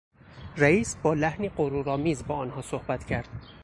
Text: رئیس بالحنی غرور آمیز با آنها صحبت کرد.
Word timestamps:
رئیس 0.57 0.95
بالحنی 0.95 1.49
غرور 1.49 1.89
آمیز 1.89 2.25
با 2.25 2.35
آنها 2.35 2.61
صحبت 2.61 3.05
کرد. 3.05 3.29